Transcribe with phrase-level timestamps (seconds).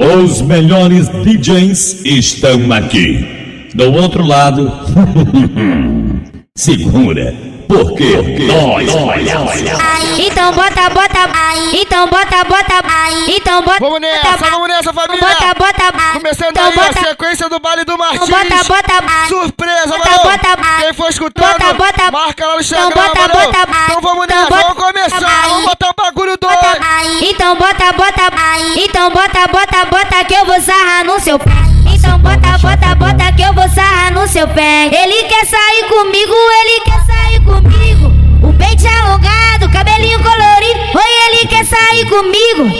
[0.00, 3.68] Os melhores DJs estão aqui.
[3.74, 4.70] Do outro lado,
[6.54, 7.34] segura,
[7.68, 8.16] porque
[8.46, 9.78] nós olha, olha.
[10.18, 11.28] Então bota, bota,
[11.72, 12.82] então bota, bota,
[13.28, 13.78] então bota.
[13.80, 15.20] Vamos nessa, bota, vamos nessa, família.
[15.28, 18.28] Bota, bota, Começando então aí bota, a sequência do baile do Martins.
[18.28, 20.38] bota, bota, Surpresa, bota, valeu.
[20.38, 23.52] bota, Quem for escutando, bota, bota, marca lá no então Instagram, bota, valeu.
[23.52, 25.20] bota, Então vamos então nessa, bota, vamos começar.
[25.20, 27.22] bota, Vamos botar o bagulho doido.
[27.22, 28.22] Então bota, bota,
[28.76, 31.67] então bota, bota, bota que eu vou sarrar no seu pé.
[31.98, 34.86] Então bota, bota, bota que eu vou sarrar no seu pé.
[34.86, 38.12] Ele quer sair comigo, ele quer sair comigo.
[38.40, 40.78] O peito alongado, cabelinho colorido.
[40.94, 42.77] Oi, ele quer sair comigo,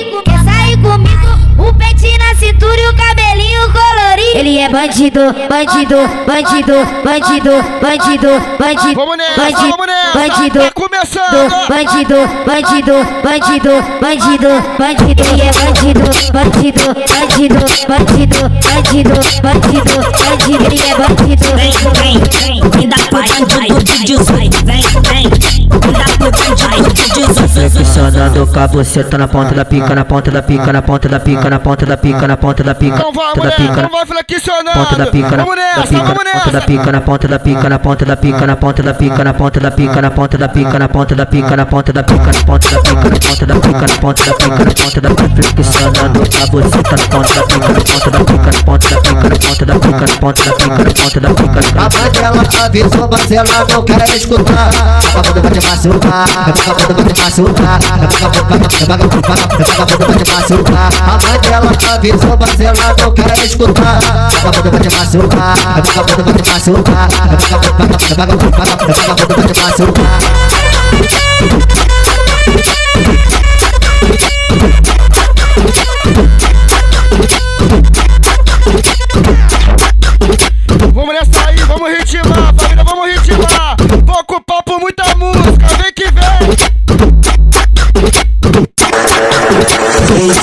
[4.79, 7.51] bandido, bandido, bandido, bandido,
[7.83, 8.29] bandido,
[8.61, 10.19] bandido, Vamos nessa, bandido, vamos nessa.
[10.19, 11.51] bandido, Tá começando.
[11.69, 12.15] bandido,
[12.47, 12.93] bandido,
[13.25, 16.01] bandido, bandido, bandido, ele é bandido,
[16.33, 18.39] bandido, bandido, bandido,
[18.69, 21.45] bandido, bandido, bandido, ele é bandido.
[21.57, 24.65] Vem, vem, vem, me dá pro bandido de 18.
[24.65, 27.71] Vem, vem, me dá pro bandido de 18.
[27.71, 31.21] Flexionando com a buceta na ponta da pica, na ponta da pica, na ponta da
[31.21, 34.07] pica, na ponta da pica, na ponta da pica, Então ponta vamos da pica, vai
[34.07, 34.79] flexionando.
[34.79, 37.29] ponta da pica, na Vamos da nessa, pica, vamos na ponta da pica, na ponta
[37.29, 40.11] da pica, na ponta da pica, na ponta da pica, na ponta da pica, na
[40.11, 43.07] ponta da pica, na ponta da pica, na ponta da pica, na ponta da pica,
[43.07, 46.47] na ponta da pica, na ponta da pica, na ponta da pica, flexionando com a
[46.47, 49.65] buceta na ponta da pica, na ponta da pica, na ponta da pica, na ponta
[49.65, 53.31] da pica, na ponta da pica, na ponta da pica, A mãe dela avisou, mas
[53.31, 54.69] ela não quer escutar.
[54.69, 59.23] A vagabunda vai te açúcar, é vagabundo pra te açúcar, é vagabundo, é vagabundo,
[59.69, 60.89] vagabundo pra te açúcar.
[61.07, 64.01] A mãe dela avisou, mas ela não quer escutar.
[64.43, 69.35] Vagabundo pra te açúcar, é vagabundo pra te açúcar, é vagabundo, é vagabundo, é vagabundo
[69.35, 70.19] pra te açúcar.
[90.29, 90.35] Eu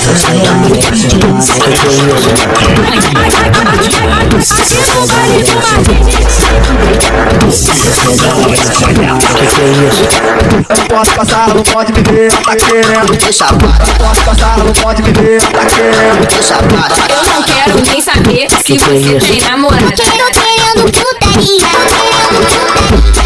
[10.88, 13.16] posso passar, não pode me ver, tá querendo.
[13.16, 16.26] Deixa baixo, Eu posso passar, não pode me ver, tá querendo.
[16.28, 16.96] deixa baixo.
[17.08, 19.92] Eu não quero nem saber se você tem namorada.
[19.94, 21.68] Tô querendo putaria,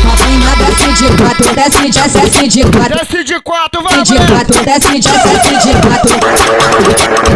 [0.04, 4.28] Novinha desce de quatro, desce, desce de quatro, Desce de quatro, vai, de mulher.
[4.28, 7.29] quatro, desce, desce de quatro.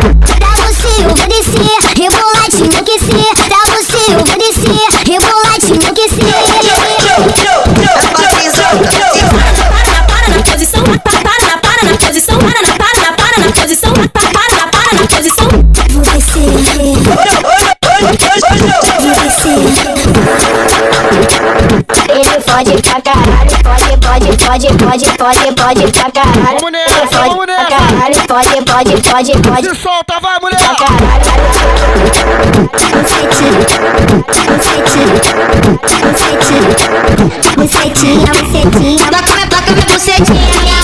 [22.55, 26.59] Pode pra caralho, pode, pode, pode, pode, pode, pode pra caralho.
[26.61, 27.67] Vamos nessa, vamos pra nessa.
[27.67, 29.69] caralho, pode, pode, pode, pode.
[29.69, 30.61] Se solta, vai, mulher.
[30.61, 31.25] pra caralho.
[37.57, 39.11] Bucetinha, bucetinha.
[39.11, 40.77] Toca minha, toca minha bucetinha.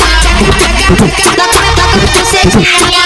[1.36, 2.99] Toca minha, toca minha bucetinha.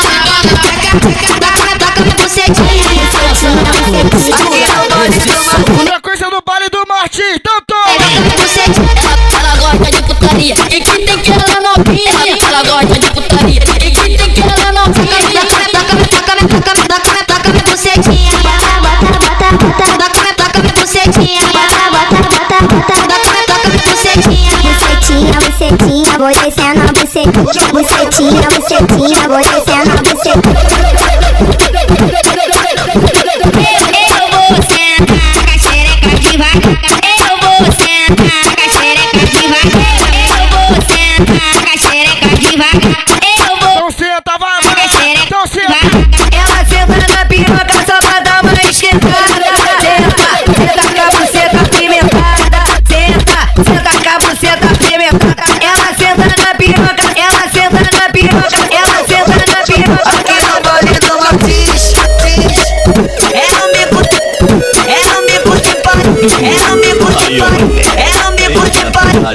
[17.96, 18.30] Bucetinha.
[18.42, 19.48] Bota, bota, bota.
[19.78, 21.40] Toca minha, toca minha bucetinha.
[21.52, 22.86] Bota, bota, bota, bota.
[22.92, 23.16] Toca
[23.46, 24.50] toca minha bucetinha.
[24.64, 27.32] Bucetinha, bucetinha, vou descendo a bucetinha.
[27.72, 29.23] Bucetinha, bucetinha,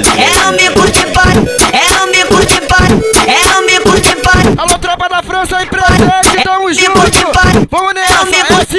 [0.00, 1.34] de é o mico de pai,
[1.72, 2.88] é o mico de pai,
[3.26, 4.42] é o mico de pai.
[4.56, 7.00] Alô, tropa da França aí presente, tamo junto.
[7.70, 8.24] Vamos nessa,
[8.62, 8.78] esse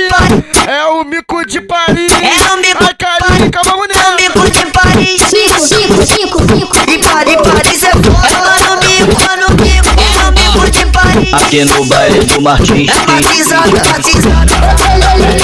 [0.68, 2.12] é, é o mico de Paris.
[2.14, 4.12] É o mico Ai, carica, vamos É o nessa.
[4.16, 5.22] mico de Paris.
[5.22, 6.78] Chico, Chico, Chico, Chico.
[6.90, 8.28] E Paris, Paris é foda.
[8.28, 8.30] É
[8.64, 11.34] no mico, é no mico, é no mico de Paris.
[11.34, 14.54] Aqui no baile do Martins É batizado, é batizado.
[14.54, 14.56] É
[14.98, 15.42] no bico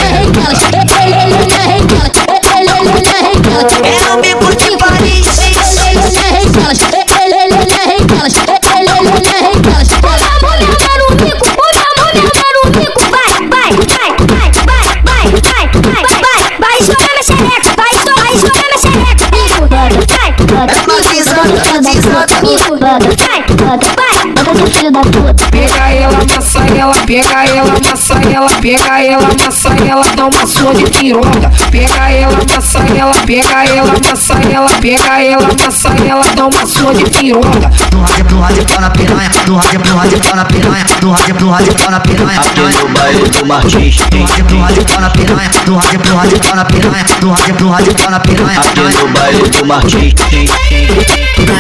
[24.78, 25.34] Filho da puta.
[25.52, 30.76] Pega ela, amassa ela, pega ela, amassa ela, pega ela, amassa ela, dá uma sua
[30.76, 31.50] de piroca.
[31.72, 36.94] Pega ela, amassa ela, pega ela, amassa ela, pega ela, amassa ela, dá uma sua
[36.94, 37.72] de piroca.
[37.92, 41.12] Do rádio pro rádio pau na piranha, do rádio pro rádio pau na piranha, do
[41.12, 44.86] rádio pro rádio pau na piranha, Aqui no baile do Martins do rádio pro rádio
[44.86, 48.12] pau na piranha, do rádio pro rádio pau na piranha, do rádio pro rádio pau
[48.12, 50.14] na piranha, Aqui no baile do Martins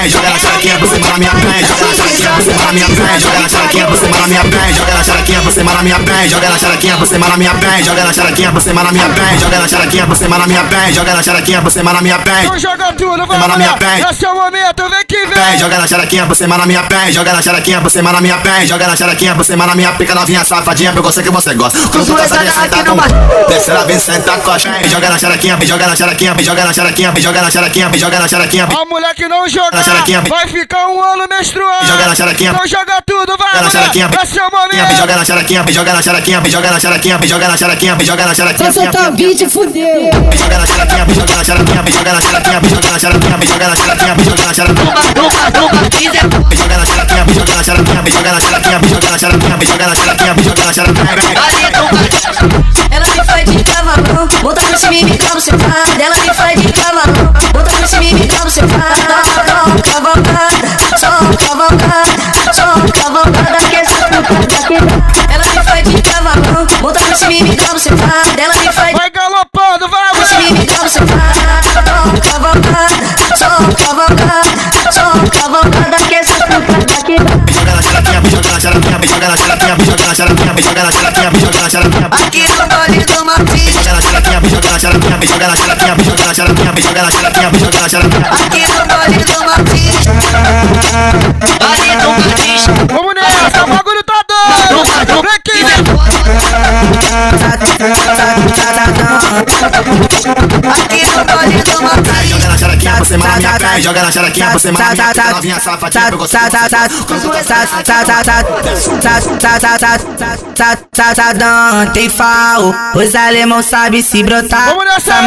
[0.09, 2.87] joga na xerequinha por cima da minha pé, joga na xerequinha por cima da minha
[2.87, 5.81] pé, joga na xerequinha por cima da minha pé, joga na xerequinha por cima da
[5.81, 8.83] minha pé, joga na xerequinha por cima da minha pé, joga na xerequinha por cima
[8.83, 11.71] da minha pé, joga na xerequinha por cima da minha pé, joga na xerequinha por
[11.71, 14.05] cima da minha pé, Então joga tudo, vai da minha pé.
[14.11, 15.57] Esse é o momento, vem que pé, vem.
[15.59, 18.37] joga na xerequinha por cima da minha pé, joga na xerequinha por cima da minha
[18.39, 21.53] pé, joga na xerequinha por cima da minha pica novinha safadinha, eu sei que você
[21.53, 21.79] gosta.
[21.79, 25.95] Tá sabendo sentar com desce ela vem sentar com a joga na xerequinha, joga na
[25.95, 28.65] xerequinha, joga na xerequinha, joga na xerequinha, joga na xerequinha.
[28.65, 30.21] A mulher que não Na xerequinha.
[30.27, 31.85] vai ficar um ano menstruando.
[31.85, 32.51] Joga na xerequinha.
[32.51, 34.09] Então joga tudo, vai, Joga na xerequinha.
[34.21, 34.97] Esse é o momento.
[35.37, 38.71] Joga na xerequinha, joga na xerequinha, joga na xerequinha, joga na xerequinha, joga na xerequinha.
[38.71, 40.09] Você tá vídeo, fudeu.
[40.35, 44.15] Joga na xerequinha, joga na xerequinha, joga na xerequinha, joga na xerequinha, joga na xerequinha,
[44.25, 44.93] joga na xerequinha.
[46.57, 50.33] Joga na xerequinha, joga na xerequinha, joga na xerequinha, joga na xerequinha, joga na xerequinha,
[50.41, 51.13] joga na xerequinha.
[52.89, 56.01] Ela me faz de cavalão, monta por cima e me dá no seu lado.
[56.01, 58.97] Ela me faz de cavalão, monta por cima e me dá no seu lado.
[60.97, 61.09] Só
[61.45, 62.06] cavalgada,
[67.29, 68.39] e me dá no seu lado.
[68.39, 70.51] Ela me faz Vai galopando, vai, e mulher.
[70.53, 71.67] me dá no lado.
[71.73, 71.81] Só
[72.29, 73.05] cavalgada,
[73.35, 73.49] só
[73.83, 74.41] cavalgada,
[74.91, 76.97] só cavalgada que essa puta
[77.53, 81.31] Joga na xerequinha, joga na xerequinha, joga na xerequinha, joga na xerequinha, joga na xerequinha,
[81.39, 82.07] joga na xerequinha.
[82.11, 86.23] Aqui no baile do Martins, Joga na xerequinha, joga na xerequinha, joga na xerequinha, joga
[86.27, 88.27] na xerequinha, joga na xerequinha, joga na xerequinha.
[88.45, 90.03] aqui no baile do Martins.
[91.61, 92.63] Baile do Martins.
[99.57, 102.29] Aqui no baile do Martins.
[102.29, 105.59] Joga na xerequinha, você manda minha pé, joga na xerequinha, você manda minha pé, novinha
[105.59, 106.47] safadinha, eu gosto de
[111.93, 114.69] Tem fal, os alemão sabe se brotar.
[114.69, 115.21] Vamos nessa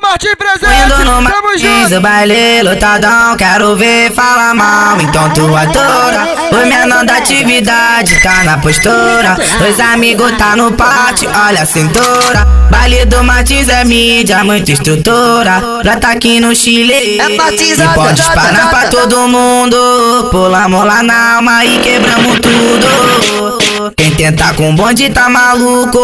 [0.00, 0.98] do Martim Indo presente.
[0.98, 1.96] no Tamo Martins, junto.
[1.96, 6.28] o baile lotadão, quero ver falar mal, então tu adora.
[6.52, 9.36] O menor da atividade tá na postura,
[9.68, 12.46] os amigos tá no pátio, olha a cintura.
[12.70, 17.20] Baile do Martins é mídia, muita estrutura, já tá aqui no Chile.
[17.20, 17.36] E
[17.94, 23.79] pode espanar pra todo mundo, pulamos lá na alma e quebramos tudo.
[23.96, 25.98] Quem tentar com bonde tá maluco,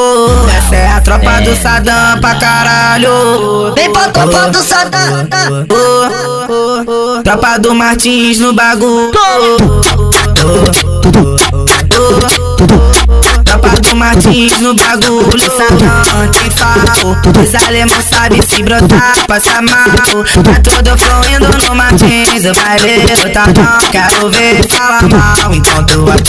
[0.57, 3.75] essa é a tropa do Sadam pra caralho.
[3.75, 5.27] Vem pra tropa do Sadam.
[7.25, 9.13] Tropa do Martins no bagulho.
[13.57, 17.17] Tropa do Martins no bagulho, tem falo.
[17.43, 20.25] Os alemão sabem se brotar, passa mal.
[20.43, 23.79] Tá todo fluindo no Martins, o baile lotadão.
[23.91, 26.23] Quero ver falar mal, adora.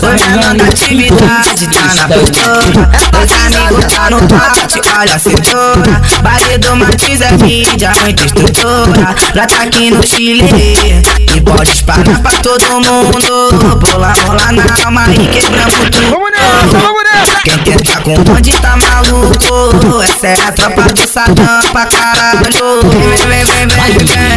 [0.00, 2.90] O menor da atividade tá na postura.
[3.20, 6.02] Os amigos tá no pátio, olha a cintura.
[6.22, 9.16] Baile do Martins é mídia, muita estrutura.
[9.34, 10.44] Já tá aqui no Chile.
[11.34, 13.80] E pode espanar pra todo mundo.
[13.80, 16.43] Pulamos lá na alma e quebramos tudo.
[17.44, 22.80] Quem tenta com bonde tá maluco Essa é a tropa do Satã pra caralho
[23.28, 24.34] Vem, vem, vem, vem, vem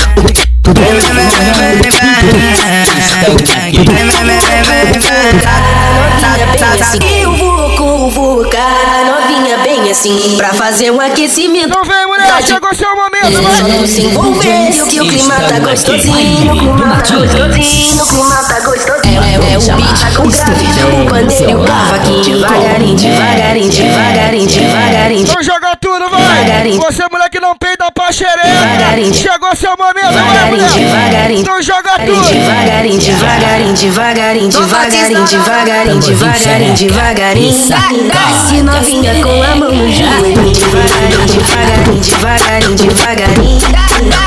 [0.67, 1.91] Vem, vem, vem,
[7.01, 7.26] vem,
[10.07, 12.43] assim Pra fazer um aquecimento Não vem, mulher.
[12.43, 13.71] Chegou seu momento, vai.
[13.71, 18.59] Vamos se envolver Que o clima tá gostosinho O clima tá gostosinho O clima tá
[18.61, 20.65] gostosinho É, é, é o beat com grave
[21.01, 26.27] O pandeiro e o cavaquinho Devagarinho, devagarinho, devagarinho, devagarinho Vamos jogar tudo, vai.
[26.77, 29.13] Você, mulher que não peida pra a xereca.
[29.13, 30.71] Chegou seu momento, vai, Devagarinho, mulher.
[30.71, 31.41] devagarinho.
[31.41, 32.29] Então joga tudo.
[32.29, 37.51] Devagarinho, devagarinho, devagarinho, devagarinho, devagarinho, devagarinho, devagarinho.
[37.51, 39.96] Desce novinha com a mão no.
[39.97, 43.57] Devagarinho, devagarinho, devagarinho, devagarinho.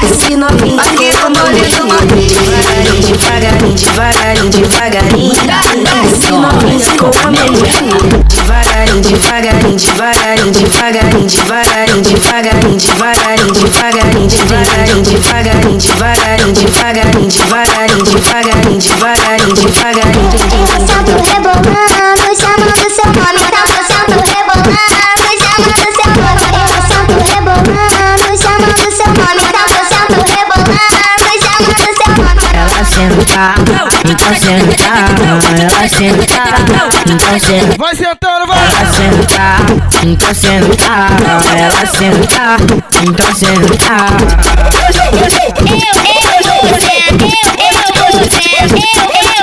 [0.03, 2.11] Desce novinha com a mão no joelho.
[2.11, 5.31] Devagarinho, devagarinho, devagarinho, devagarinho.
[5.31, 8.19] Desce novinha com a mão no joelho.
[8.29, 19.55] Devagarinho, devagarinho, devagarinho, devagarinho, devagarinho, devagarinho, devagarinho, devagarinho, devagarinho, devagarinho, devagarinho, devagarinho, devagarinho, devagarinho, devagarinho,
[19.55, 20.31] devagarinho.
[20.91, 22.00] Sento rebolando,
[33.41, 34.85] senta, então senta,
[35.61, 36.41] ela senta,
[37.07, 37.77] então senta.
[37.79, 38.59] Vai sentando, vai.
[38.59, 39.57] Ela senta,
[40.05, 40.85] então senta,
[41.57, 42.57] ela senta,
[43.03, 44.11] então senta.
[49.11, 49.40] Devagar,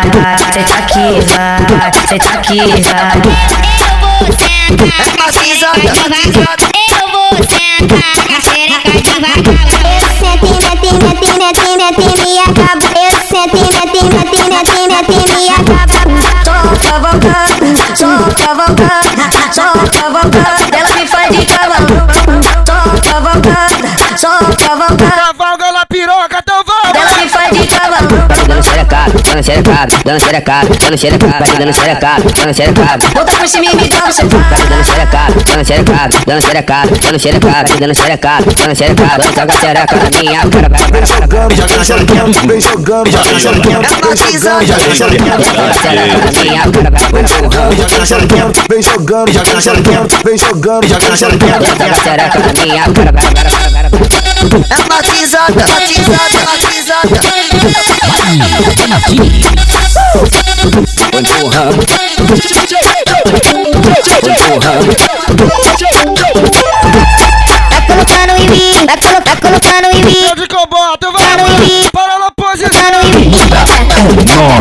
[0.64, 3.16] tá aqui, vai, senta aqui, vai.
[3.80, 5.90] Eu vou sentar na xereca
[7.00, 8.12] eu vou sentar.
[8.28, 8.82] Eu sento
[10.62, 12.44] na tina, tina, tina, tina e.
[12.98, 15.56] Eu sento na tina, tina, tina, tina e.
[16.44, 19.20] Sou provocando, sou provocando,
[19.52, 20.57] sou provocando
[21.30, 22.06] de cavalão.
[22.66, 24.57] Só cavalgando, só
[29.28, 33.06] dando xerecado, dando xerecado, dando xerecado, vai dando xerecado, dando xerecado.
[33.14, 34.44] Bota por cima e me dá um sentado.
[34.48, 39.22] Vai dando xerecado, dando xerecado, dando xerecado, dando xerecado, dando xerecado, dando xerecado.
[39.28, 41.56] Joga a xereca na minha cara, vai, vai, vai.
[41.56, 45.38] Joga na xerequinha, vem jogando, joga na xerequinha, vem jogando, joga na xerequinha.
[45.38, 47.76] Joga a xereca na minha cara, vai, vai, vai.
[47.76, 51.54] Joga na xerequinha, vem jogando, joga na xerequinha, vem jogando, joga na xerequinha.
[51.58, 54.18] Joga a xereca na minha cara, vai, vai, vai.
[54.70, 57.87] É batizada, batizada, batizada.
[58.28, 58.44] Empurra,
[64.20, 64.74] empurra,
[65.94, 66.27] empurra.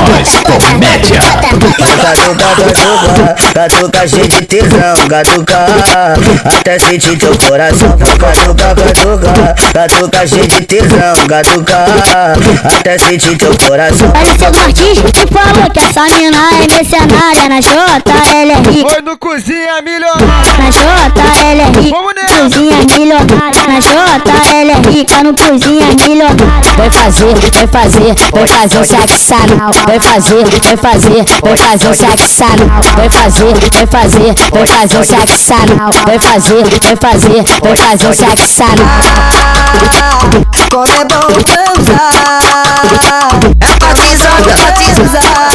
[0.10, 1.20] Nós, comédia.
[1.38, 5.66] Catuca, catuca, catuca cheio de tesão, catuca
[6.46, 11.86] Até sentir teu coração Catuca, catuca, catuca cheio de tesão, catuca
[12.64, 17.50] Até sentir teu coração Olha o seu Martins que falou que essa mina é mercenária
[17.50, 18.90] na JLR.
[18.90, 20.52] Foi no cozinha milionário.
[20.58, 22.42] Na JLR, Vamos nessa.
[22.42, 23.62] cozinha milionária.
[23.68, 26.72] Na JLR, tá no cozinha milionária.
[26.78, 29.72] Vai fazer, vai fazer, vai fazer um sexo anal.
[29.86, 32.82] Vai fazer, vai fazer, vai fazer um sexo anal.
[32.96, 35.92] Vai fazer, vai fazer, vai fazer um sexo anal.
[36.06, 39.58] Vai fazer, vai fazer, vai fazer um sexo anal.
[40.72, 42.12] Como é bom transar
[43.62, 45.48] É batizada, batizada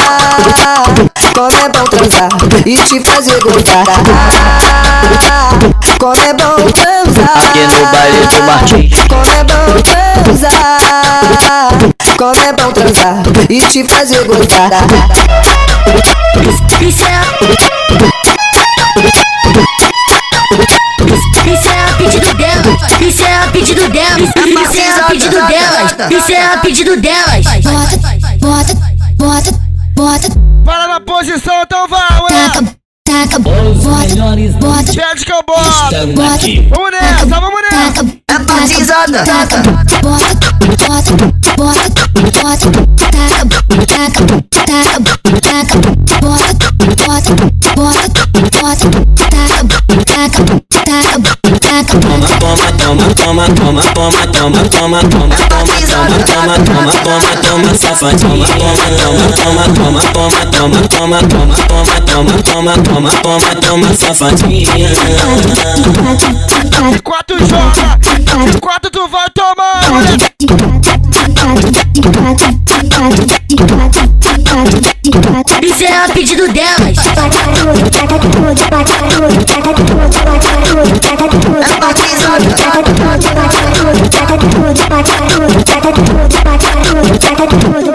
[1.34, 2.30] Como é bom transar
[2.66, 3.84] E te fazer gostar
[5.99, 9.32] Como é bom transar Aqui no baile do Martins.
[12.62, 14.71] É transar E te fazer gostar
[16.81, 17.23] Isso é
[21.45, 25.92] isso é a pedido delas, isso é a pedido delas, isso é a pedido delas,
[26.11, 27.47] isso é a pedido delas.
[28.40, 28.75] Bota,
[29.19, 29.52] bota,
[29.95, 30.28] bota,
[30.64, 32.82] Para na posição, então vai, mulher.
[33.29, 33.57] Taca, bota,
[34.61, 35.62] bota, Pede que eu boto.
[36.14, 37.93] bota, Vamos nessa, vamos nessa.
[37.93, 39.25] taca, É batizada.
[39.25, 39.62] taca,
[40.02, 40.35] bota,
[40.87, 41.12] bota,
[41.57, 41.91] bota,
[42.43, 42.71] bota,
[43.11, 43.47] taca,
[43.87, 44.25] taca,
[44.67, 45.00] taca,
[45.47, 46.01] taca, bota,
[53.54, 55.35] toma, toma, toma, toma, toma, toma, toma, toma,
[55.88, 58.47] toma, toma, toma, toma, toma, safadinha.
[58.47, 61.18] Toma, toma, toma, toma, toma, toma, toma,
[61.68, 64.73] toma, toma, toma, toma, toma, toma, safadinha.
[66.92, 67.99] De quatro joga.
[68.52, 69.90] De quatro tu vai tomar.
[69.90, 70.18] mulher.
[75.62, 76.97] Isso é o pedido delas.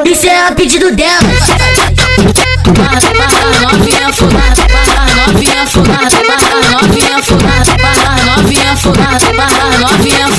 [0.05, 1.17] Isso é o pedido delas.
[2.77, 10.36] Barra novinha fumada, barra novinha fumada, barra novinha fumada, barra novinha fumada, barra novinha fumada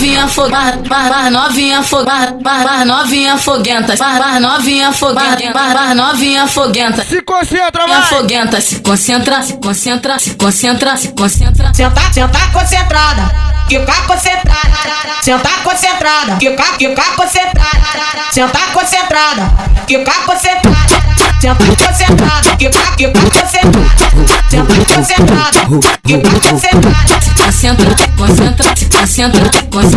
[0.00, 3.94] novinha folgada, novinha folgada, novinha foguenta,
[4.40, 7.04] novinha foguenta, novinha foguenta.
[7.04, 8.08] Se concentra, Novinha vai!
[8.08, 11.74] foguenta, se concentra, se concentra, se concentra, se concentra.
[11.74, 13.30] Senta, senta concentrada,
[13.70, 15.22] fica concentrada.
[15.22, 18.28] Senta concentrada, fica, fica concentrada.
[18.32, 19.52] Senta concentrada,
[19.86, 20.98] fica concentrada.
[21.40, 24.10] Senta concentrada, fica, fica concentrada.
[24.50, 25.60] Senta concentrada,
[26.04, 27.20] fica concentrada.
[27.46, 29.94] Concentra, concentra, concentra, concentra,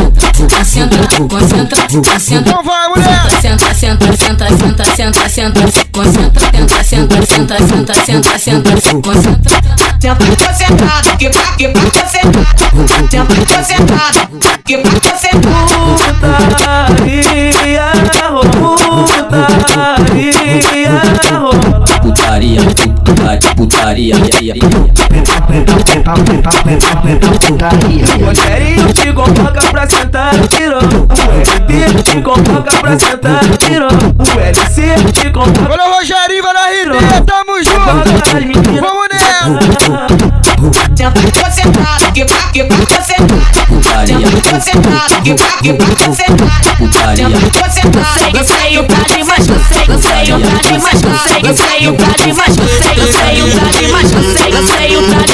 [0.54, 2.52] concentra, concentra, concentra.
[2.52, 3.42] Então vai, mulher!
[3.42, 8.92] Senta, senta, senta, senta, senta, senta, se concentra, senta, senta, senta, senta, senta, senta, se
[9.02, 9.58] concentra.
[10.00, 12.64] Senta concentrada, fica, fica concentrada.
[13.10, 14.30] Senta concentrada,
[14.66, 15.74] fica concentrada.
[22.02, 22.60] Putaria,
[23.56, 24.56] putaria, putaria.
[28.26, 30.80] Rogerinho te convoca pra sentar no tirão.
[30.80, 33.88] O LP te convoca pra sentar no tirão.
[33.88, 38.82] O LC te convoca Olha o Rogerinho, vai na RD, tamo junto!
[38.82, 40.03] Vamos nessa!
[41.04, 45.74] senta, você tá, que pra que pra você tá, putaria, você tá, que pra que
[45.74, 48.04] pra você tá, putaria, você tá.
[48.34, 49.56] Eu sei o cara, mas eu
[49.90, 51.08] eu sei o cara, mas eu
[51.44, 52.64] eu sei o cara, mas eu
[54.48, 55.34] eu sei o cara,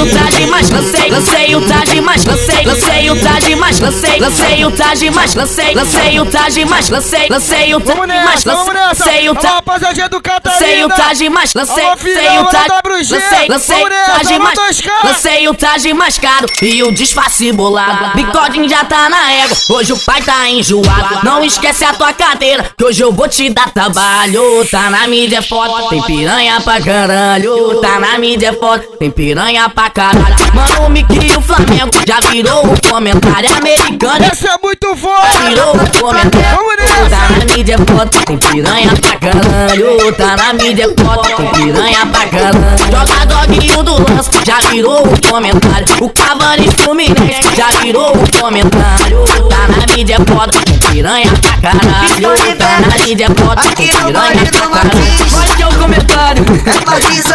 [0.00, 3.80] o o mais, lancei, lancei o tá traje, mais, lancei, lancei o tá traje, mais,
[3.80, 8.24] lancei, lancei o tá traje, mais, lancei, lancei o traje, mais, lancei, lancei o traje,
[8.24, 12.68] mais, lancei o Taj rapaziada do lancei o traje, mais, lancei, lancei o Taj,
[13.10, 14.58] lancei, lancei o Taj mais,
[15.04, 16.46] lancei o traje, mais caro.
[16.60, 21.42] E o disfarce bolado, bicodinho já tá na égua, hoje o pai tá enjoado, não
[21.42, 25.88] esquece a tua cadeira, que hoje eu vou te dar trabalho, tá na mídia foda,
[25.88, 30.41] tem piranha pra caralho, tá na mídia foda, tem piranha pra caralho.
[30.54, 34.24] Mano, o Mickey e o Flamengo já virou o comentário americano.
[34.24, 35.42] Essa é muito Já forte!
[35.48, 36.56] virou o comentário.
[36.56, 37.10] Vamos nessa!
[37.10, 40.12] Tá na mídia é foda, tem piranha pra caralho.
[40.12, 42.60] Tá na mídia é foda, tem piranha pra caralho.
[42.90, 45.86] Joga doguinho do lance, já virou o comentário.
[46.00, 49.24] O Cavani Fluminense já virou o comentário.
[49.48, 52.58] Tá na mídia é foda, tem piranha pra caralho.
[52.58, 54.90] Tá na mídia é foda, tem piranha pra caralho.
[55.34, 56.44] Olha que é o comentário.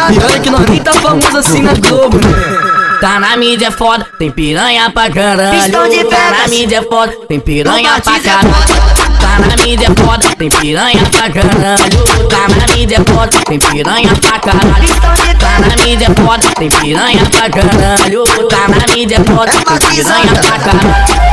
[0.09, 2.66] E olha que nós nem tá famoso assim na Globo, né?
[2.99, 5.71] Tá na mídia é foda, tem piranha pra caralho.
[5.71, 8.53] Tá na mídia é foda, tem piranha pra caralho.
[9.19, 12.03] Tá na mídia é foda, tem piranha pra caralho.
[12.27, 14.87] Tá na mídia é foda, tem piranha pra caralho.
[15.39, 18.23] Tá na mídia é foda, tem piranha pra caralho.
[18.49, 21.27] Tá na mídia é foda, tem piranha pra caralho.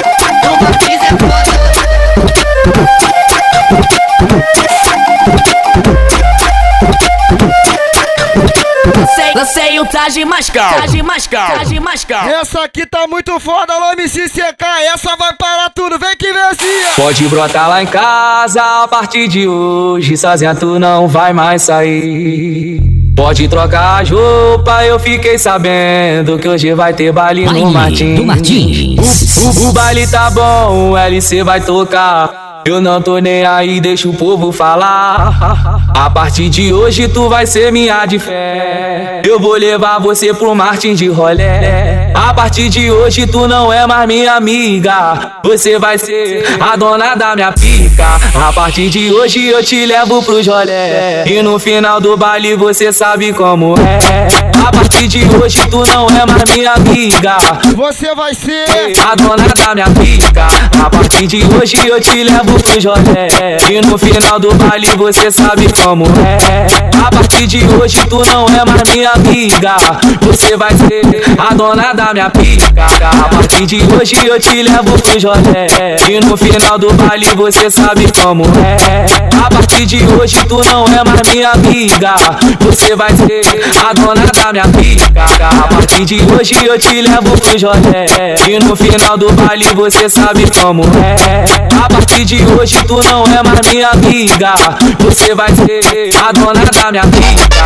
[9.50, 12.06] lancei o traje mais traje mais traje mais.
[12.40, 16.42] Essa aqui tá muito foda, alô MC CK, essa vai parar tudo, vem que vem
[16.42, 16.94] assim.
[16.96, 20.16] Pode brotar lá em casa a partir de hoje.
[20.16, 22.80] Sozinha tu não vai mais sair.
[23.16, 28.16] Pode trocar as roupas, eu fiquei sabendo que hoje vai ter baile no Baile Martins.
[28.16, 29.36] do Martins.
[29.36, 32.49] O, o baile tá bom, o LC vai tocar.
[32.64, 35.80] Eu não tô nem aí, deixa o povo falar.
[35.94, 39.22] A partir de hoje tu vai ser minha de fé.
[39.24, 42.12] Eu vou levar você pro Martins de rolé.
[42.14, 45.32] A partir de hoje tu não é mais minha amiga.
[45.44, 48.06] Você vai ser a dona da minha pica.
[48.34, 51.24] A partir de hoje eu te levo pro rolé.
[51.26, 54.49] E no final do baile você sabe como é.
[54.66, 57.38] A partir de hoje tu não é mais minha amiga.
[57.76, 60.46] Você vai ser A dona da minha pica
[60.84, 63.28] A partir de hoje eu te levo pro Jolé
[63.70, 66.66] E no final do baile você sabe como é.
[67.04, 69.76] A partir de hoje tu não é mais minha amiga.
[70.22, 71.02] Você vai ser
[71.38, 72.86] a dona da minha pica.
[73.02, 75.66] A partir de hoje eu te levo pro Jolé
[76.08, 79.06] E no final do baile você sabe como é.
[79.44, 82.14] A partir de hoje tu não é mais minha amiga.
[82.60, 83.40] Você vai ser
[83.88, 85.24] a dona da minha pica
[85.62, 88.06] A partir de hoje eu te levo pro Jolé
[88.48, 91.44] E no final do baile você sabe como é
[91.82, 94.54] A partir de hoje tu não é mais minha amiga
[95.00, 97.64] Você vai ser a dona da minha pica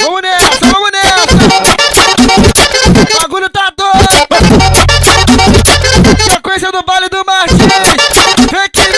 [0.00, 1.18] Vamos nessa, vamos nessa!
[3.16, 4.08] O bagulho tá doido!
[6.32, 7.58] Sequência do baile do Martins!
[8.50, 8.88] Vem que!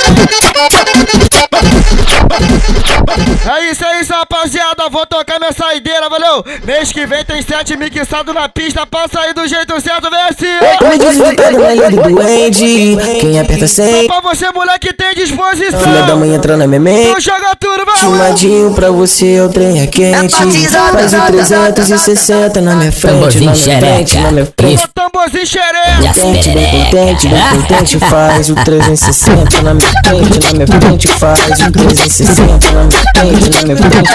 [3.50, 6.44] É isso, isso, rapaziada, vou tocar minha saideira, valeu?
[6.64, 10.88] Mês que vem tem sete mixado na pista pra sair do jeito certo, vem assim.
[10.88, 12.96] Me desfrutado na liga doente.
[13.20, 14.06] Quem aperta sem.
[14.06, 15.80] Pra você, mulher que tem disposição.
[15.80, 17.14] Filha da mãe entra na minha mente.
[17.14, 17.96] Tu joga tudo, vai.
[17.96, 20.36] Chumadinho pra você, o trem é quente.
[20.68, 24.88] Faz o 360 na minha frente, na minha frente, na minha frente.
[24.94, 26.14] Tamborzinho xereca.
[26.14, 27.98] Contente, bem contente, bem contente.
[27.98, 31.08] Faz o 360 na minha frente, na minha frente.
[31.08, 34.09] Faz o 360 na minha frente, na minha frente.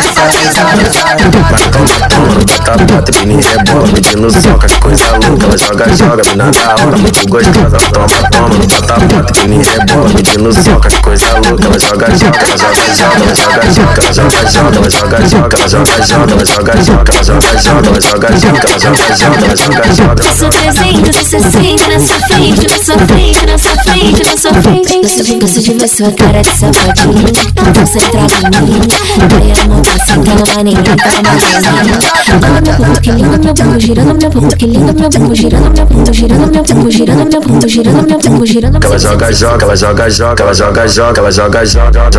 [2.66, 7.78] Tapa, trine, rebola, pedindo soca, coisa louca Ela joga, joga, mina da hora, muito gostosa
[7.94, 12.86] Toma, toma, no tapa, trine, rebola, pedindo soca, coisa louca Ela joga, joga, ela joga,
[12.86, 17.24] joga, ela joga, joga Ela joga, joga, ela joga, joga, ela joga, joga Ela joga,
[17.24, 21.12] joga, ela joga, joga, ela joga, joga Ela joga, joga, ela joga, joga Você presente,
[21.12, 25.88] você sente nessa joga, nessa frente, nessa frente, nessa frente joga, de, gosto de ver
[25.88, 32.06] sua joga, de safadinho Tá concentrada em joga, vai amor cima, na maninha, tá na
[32.26, 35.72] Olha meu bumbum, que lindo meu bumbum, girando meu bumbum, que lindo meu bumbum, girando
[35.76, 39.32] meu bumbum, girando meu bumbum, girando meu bumbum, girando meu bumbum, girando meu Ela joga,
[39.34, 42.10] joga, ela joga, joga, ela joga, joga, ela joga, joga,